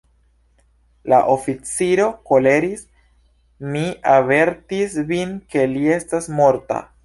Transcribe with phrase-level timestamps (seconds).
[1.11, 2.81] La oficiro koleris:
[3.75, 3.85] “Mi
[4.15, 6.85] avertis vin, ke li estas morta!